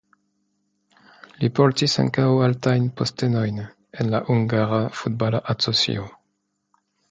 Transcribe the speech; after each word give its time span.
Li 1.41 1.49
portis 1.59 1.97
ankaŭ 2.05 2.25
altajn 2.47 2.89
postenojn 3.03 3.61
en 3.67 4.11
la 4.15 4.25
hungara 4.33 4.83
futbala 5.03 5.45
asocio. 5.57 6.11